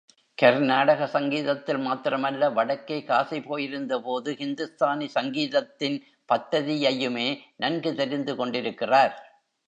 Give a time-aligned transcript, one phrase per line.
[0.37, 5.97] கர்னாடக சங்கீதத்தில் மாத்திரம் அல்ல, வடக்கே காசி போயிருந்த போது ஹிந்துஸ்தானி சங்கீதத்தின்
[6.29, 7.27] பத்ததியையுமே
[7.55, 9.13] நன்கு தெரிந்து கொண்டிருக்கிறார்.